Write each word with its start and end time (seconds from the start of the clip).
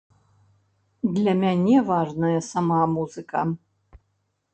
Для 1.17 1.33
мяне 1.43 1.77
важная 1.91 2.39
сама 2.47 2.79
музыка. 2.95 3.45